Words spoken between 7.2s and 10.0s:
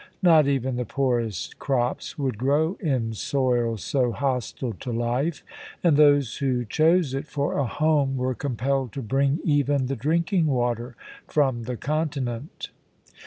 for a home were compelled to bring even the